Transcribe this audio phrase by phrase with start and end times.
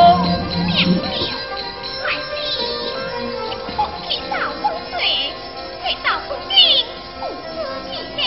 [0.00, 0.96] 两袖
[2.00, 2.48] 寒衣，
[3.76, 4.96] 奉命到宫阙，
[5.82, 6.50] 醉倒宫中
[7.20, 7.52] 不知
[7.90, 8.18] 机戒。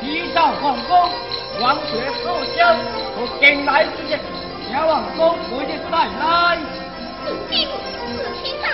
[0.00, 0.90] 一到皇宫，
[1.60, 1.90] 王爵
[2.22, 2.56] 受惊，
[3.16, 4.10] 我赶来之际，
[4.70, 6.22] 两皇宫已经灾难。
[7.26, 7.66] 如今是
[8.44, 8.64] 天道，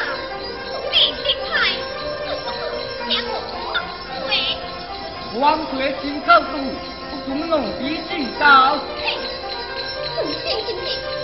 [0.69, 1.53] 兄弟分开，
[2.21, 2.47] 四兄
[3.09, 3.33] 弟将我
[3.73, 4.31] 放出来。
[5.41, 5.43] 王
[5.73, 6.53] 爵心口痛，
[7.27, 7.89] 总弄不知
[8.39, 8.45] 道，
[10.15, 11.24] 不信兄弟。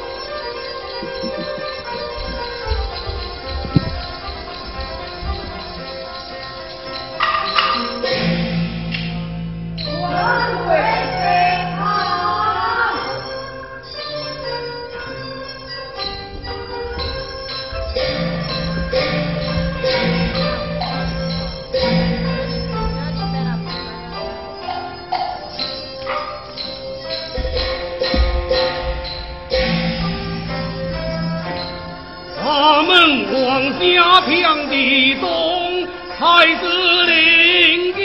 [34.25, 35.87] 天地东，
[36.17, 36.21] 才
[36.55, 36.63] 子
[37.05, 37.99] 领柩，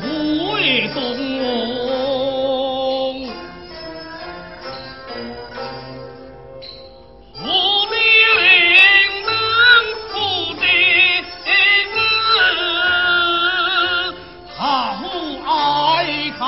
[0.00, 0.04] 不
[0.52, 0.56] 为
[0.94, 0.96] 东。
[7.40, 7.44] 我
[7.90, 7.92] 的
[8.38, 8.42] 灵
[9.26, 9.30] 能
[10.12, 10.14] 不
[10.54, 10.62] 得
[11.94, 11.96] 子，
[14.56, 14.60] 好
[15.46, 15.46] 爱
[16.38, 16.40] 靠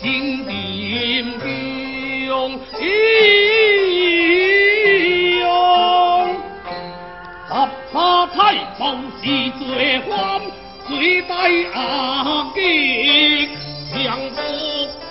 [0.00, 0.02] 心
[0.44, 1.24] 地英。
[8.32, 9.26] 海风是
[9.58, 10.40] 最欢，
[10.86, 11.34] 最大
[11.74, 13.48] 阿吉
[13.92, 14.38] 享福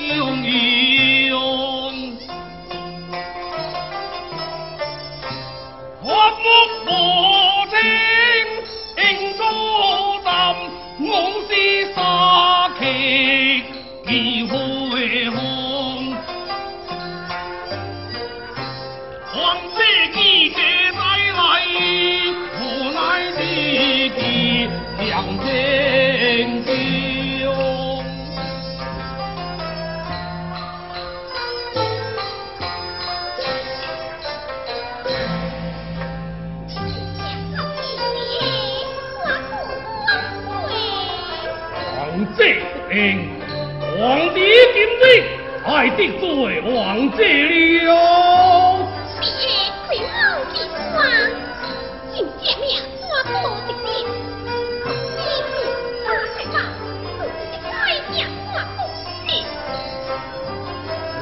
[0.03, 1.33] 永远。
[6.01, 6.47] 我默
[6.85, 7.28] 默。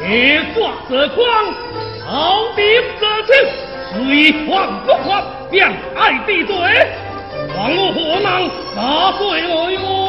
[0.07, 1.27] 烈火则光，
[2.05, 2.65] 好兵
[2.97, 3.35] 则轻，
[3.93, 6.55] 水患不患，两爱地罪，
[7.57, 10.07] 王我何能拿罪我哟？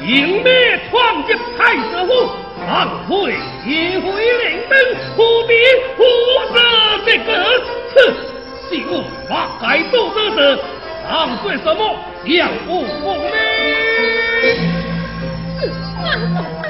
[0.00, 2.10] 迎面闯进太子府，
[2.68, 3.34] 暗卫
[3.66, 4.72] 也会亮灯，
[5.16, 5.52] 何必
[5.96, 5.98] 胡
[6.48, 6.54] 说
[7.04, 7.28] 的梗？
[7.94, 7.96] 哼，
[8.68, 8.90] 信物
[9.28, 10.36] 马改多之是，
[11.08, 11.10] 浪
[11.42, 11.80] 费什么
[12.24, 13.30] 相湖风流？
[15.60, 15.62] 是
[16.02, 16.66] 王总代，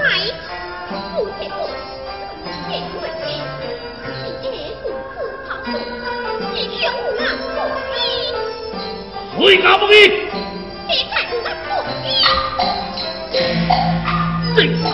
[0.89, 1.57] 不接货，
[2.67, 2.97] 谁会？
[9.79, 10.28] 不？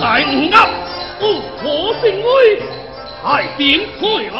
[0.00, 0.66] 大五压，
[1.18, 1.62] 不可
[2.00, 2.62] 胜威，
[3.22, 4.36] 还点退来？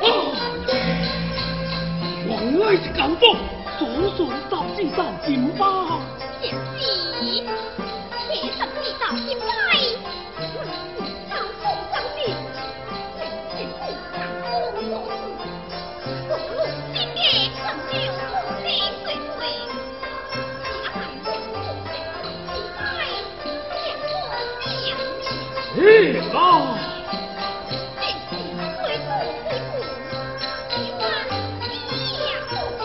[0.00, 0.06] 哦，
[2.26, 3.36] 原来是咁多，
[3.78, 3.82] 祖
[4.48, 5.81] 上十之三金吧？
[26.32, 26.40] 这个。
[27.54, 28.24] 这是水土
[28.72, 29.04] 水土，
[30.72, 31.10] 希望
[31.92, 32.82] 你也不听。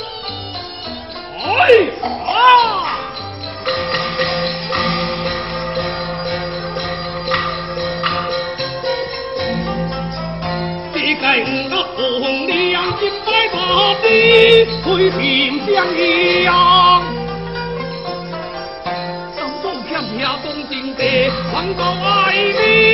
[20.99, 22.26] 哎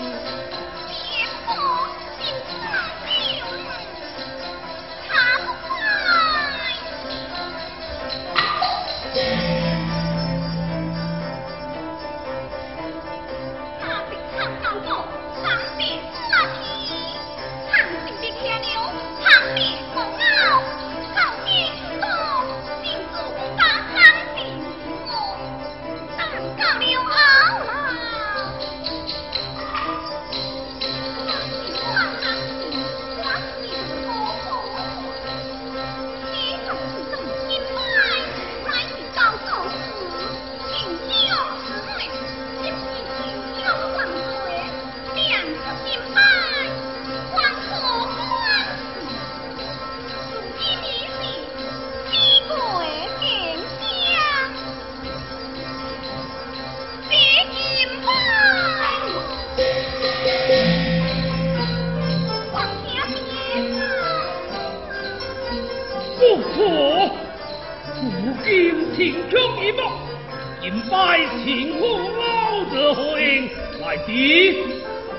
[74.06, 74.56] 来敌，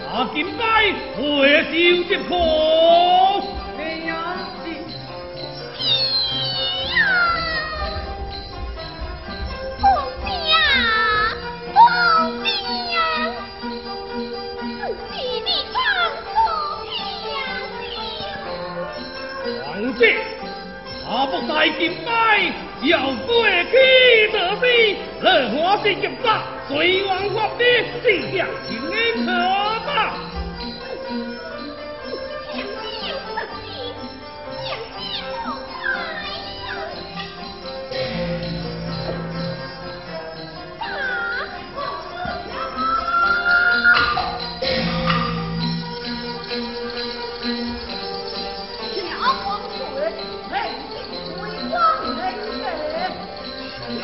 [0.10, 0.64] 那今拜
[1.18, 1.22] 回
[1.64, 1.72] 朝
[2.08, 2.32] 接可。
[3.78, 4.10] 哎呀，
[9.82, 9.84] 红
[10.24, 10.56] 娘，
[11.74, 11.76] 红
[12.88, 12.96] 娘，
[15.04, 15.14] 是
[15.44, 15.76] 你唱
[16.24, 16.28] 歌
[16.84, 16.96] 漂
[19.66, 20.02] 王姐，
[21.06, 22.10] 他不在今拜，
[22.84, 22.92] 要
[23.28, 23.30] 过
[23.70, 23.76] 去
[24.32, 24.66] 得地，
[25.22, 26.26] 乐花是结杀，
[26.68, 27.64] 随王法的
[28.04, 29.32] 是向情恩可
[29.86, 30.27] 吧。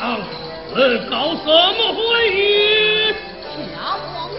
[0.04, 0.20] 要
[0.76, 0.76] 而
[1.08, 2.36] 搞什么会议？
[3.72, 4.34] 小王子，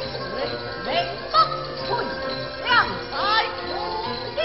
[0.85, 0.87] 雷
[1.31, 1.33] 锋
[1.87, 1.89] 退
[2.63, 2.69] 让
[3.09, 3.13] 才
[3.65, 3.73] 不
[4.35, 4.37] 救。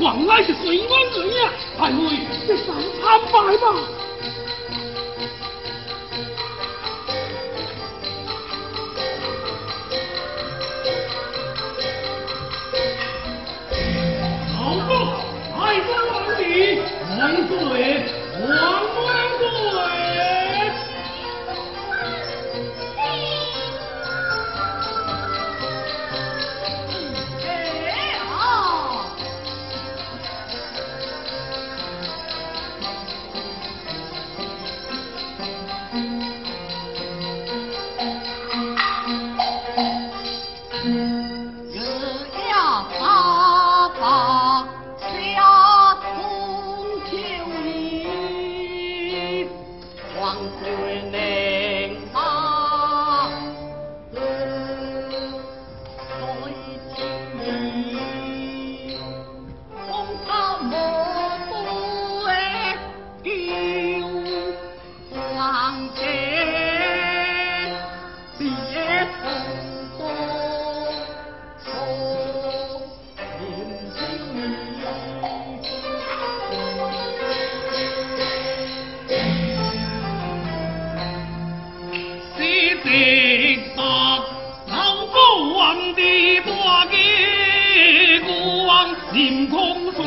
[0.00, 1.40] 原来是水湾人呀！
[1.78, 1.96] 还会
[2.46, 2.66] 这上
[3.00, 3.02] 参
[3.32, 3.66] 拜吗？
[17.18, 17.97] 里，万
[89.12, 90.02] 临空帅，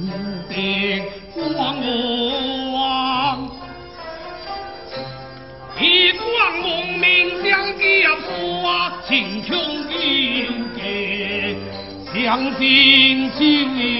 [0.00, 0.08] 无
[0.52, 1.00] 敌
[1.32, 1.76] 光
[2.72, 3.48] 王，
[5.80, 9.56] 一光蒙明相结花，情穷
[9.88, 11.54] 意结，
[12.12, 13.99] 相心。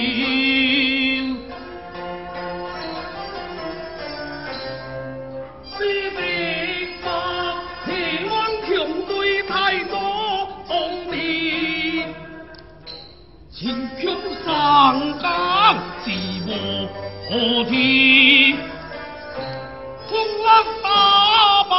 [17.31, 18.59] 何天？
[20.09, 20.51] 风浪
[20.83, 21.73] 打败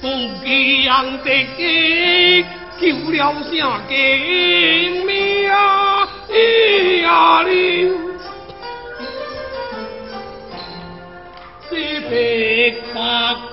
[0.00, 0.06] 不
[0.44, 1.26] 强敌，
[2.80, 3.50] 救了性
[5.04, 5.10] 命
[5.42, 6.06] 呀？
[11.68, 11.74] 这
[12.08, 12.12] 白
[12.94, 12.94] 发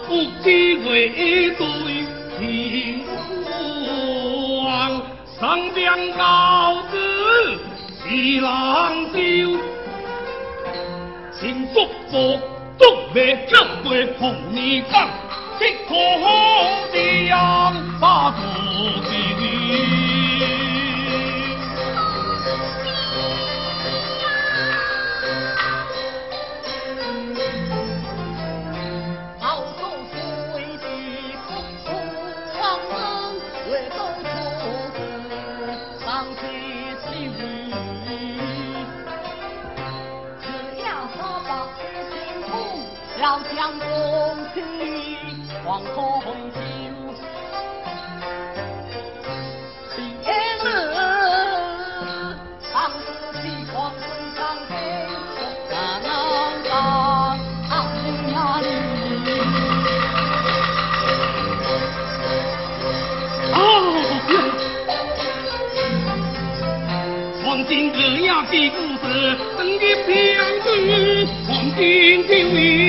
[0.07, 0.09] 不
[0.43, 0.45] 知
[0.85, 1.09] 为
[1.57, 1.59] 对
[2.37, 2.39] 天
[4.63, 5.01] 王，
[5.39, 5.41] 上
[5.73, 5.83] 边
[6.15, 6.21] 告
[6.91, 6.93] 知。
[8.09, 8.45] 二郎
[9.11, 9.17] 招，
[11.39, 12.39] 前足步，
[12.79, 15.07] 足未交对红泥钢，
[15.59, 15.93] 即可
[17.27, 18.41] 将把自
[19.07, 19.26] 己。
[43.67, 43.85] 将公
[44.53, 44.55] 起
[45.65, 45.91] 黄河
[46.53, 46.57] 酒，
[50.23, 50.25] 天
[50.63, 50.65] 乐，
[52.73, 52.95] 当时
[53.33, 53.43] 起
[53.73, 54.01] 黄水
[54.37, 54.71] 上天，
[55.69, 56.07] 哪能
[56.63, 56.71] 当
[58.31, 58.31] 哪
[58.61, 58.65] 里？
[63.51, 63.55] 啊！
[67.43, 70.15] 黄金哥呀，记不得，等你平
[70.85, 71.85] 日黄金
[72.25, 72.86] 就你。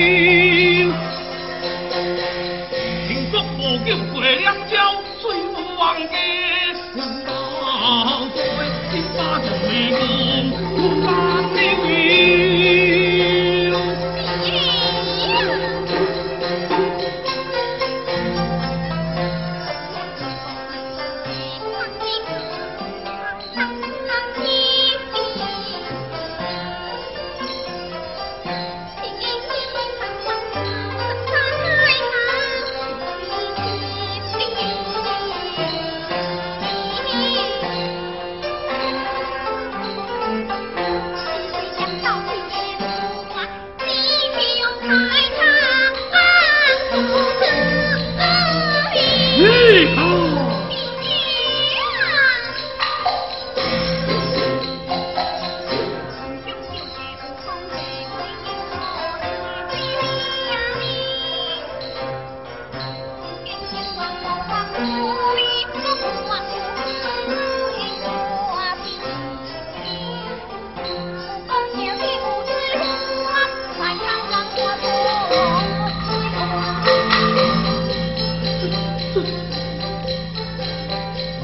[49.69, 49.98] Please!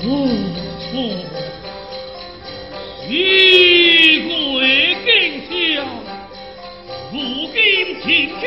[0.04, 0.08] 我
[0.92, 0.94] 父
[3.08, 3.14] 欲
[4.28, 4.30] 归
[5.06, 5.08] 故
[5.50, 5.56] 乡，
[7.12, 7.16] 吾
[7.54, 7.56] 兵
[8.04, 8.06] 请
[8.42, 8.44] 将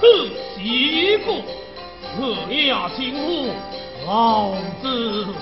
[0.00, 0.02] 贺
[0.56, 1.28] 喜过，
[2.16, 2.18] 贺
[2.52, 2.90] 呀！
[2.96, 3.24] 金屋
[4.06, 4.10] 老
[4.82, 4.84] 子
[5.24, 5.40] 何？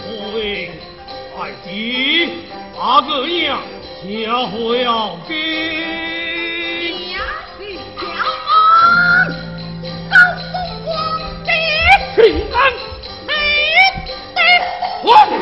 [1.37, 2.29] 爱弟
[2.77, 3.61] 八个，呀！
[5.27, 5.33] 兵
[7.11, 7.19] 家
[7.59, 7.61] 齐
[7.97, 8.03] 家，
[10.11, 10.13] 高
[10.53, 10.55] 风
[10.85, 10.87] 光，
[12.53, 12.84] 安。
[15.05, 15.34] What?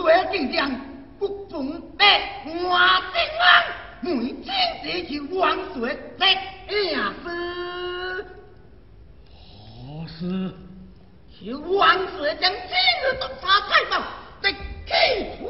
[0.00, 0.70] 王岁竟将
[1.18, 3.44] 不奉白我的安，
[4.00, 4.44] 母亲
[4.82, 6.24] 只求王岁这
[6.92, 7.26] 样事。
[9.28, 10.54] 何事？
[11.38, 12.70] 求王岁将今
[13.02, 13.92] 日夺杀太保，
[14.42, 14.90] 直起
[15.38, 15.46] 出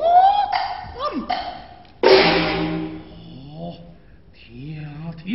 [3.56, 3.76] 哦，
[4.34, 4.84] 天
[5.24, 5.28] 地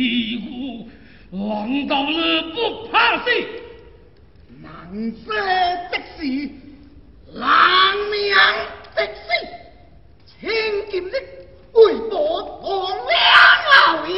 [0.44, 0.88] 虎，
[1.30, 2.14] 难道你
[2.52, 2.56] 不
[2.88, 3.30] 怕死？
[4.62, 5.26] 人生
[5.90, 6.20] 的事，
[7.34, 8.14] 难命
[8.96, 9.22] 的死，
[10.40, 11.18] 千金的
[11.72, 13.18] 为博同两
[13.70, 14.15] 老爷，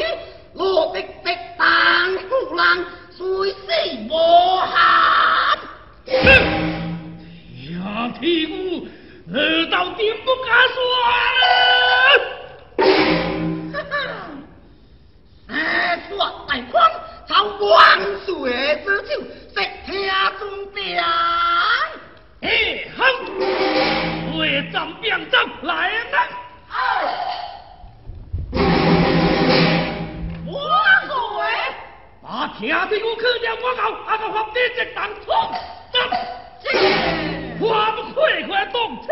[34.95, 35.35] 当冲，
[35.93, 36.03] 当，
[37.61, 37.65] 我
[37.97, 39.07] 们快快动冲。